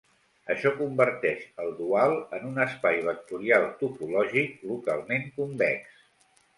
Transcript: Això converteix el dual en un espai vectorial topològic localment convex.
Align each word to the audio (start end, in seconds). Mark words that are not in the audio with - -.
Això 0.53 0.69
converteix 0.79 1.43
el 1.65 1.69
dual 1.83 2.15
en 2.39 2.49
un 2.53 2.59
espai 2.67 2.99
vectorial 3.11 3.71
topològic 3.85 4.61
localment 4.75 5.33
convex. 5.41 6.07